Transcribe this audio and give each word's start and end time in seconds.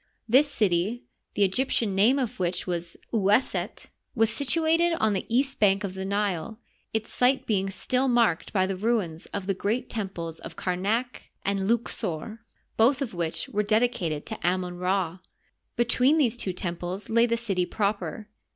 This 0.27 0.49
city, 0.51 1.03
the 1.35 1.47
Egyp 1.47 1.67
tian 1.69 1.93
name 1.93 2.17
of 2.17 2.39
which 2.39 2.65
was 2.65 2.97
Oueset, 3.13 3.89
was 4.15 4.31
situated 4.31 4.93
on 4.93 5.13
the 5.13 5.27
east 5.29 5.59
bank 5.59 5.83
of 5.83 5.93
the 5.93 6.05
Nile, 6.05 6.57
its 6.91 7.13
site 7.13 7.45
being 7.45 7.69
still 7.69 8.07
marked 8.07 8.51
by 8.51 8.65
the 8.65 8.75
ruins 8.75 9.27
of 9.27 9.45
the 9.45 9.53
great 9.53 9.91
temples 9.91 10.39
of 10.39 10.55
Kamak 10.55 11.29
and 11.45 11.69
Louqsor, 11.69 12.39
both 12.77 13.03
of 13.03 13.13
which 13.13 13.47
were 13.49 13.61
dedicatea 13.61 14.21
to 14.25 14.39
Amon 14.43 14.79
Rd, 14.79 15.19
Between 15.75 16.17
these 16.17 16.35
two 16.35 16.51
temples 16.51 17.07
lay 17.07 17.27
the 17.27 17.37
city 17.37 17.67
proper. 17.67 18.27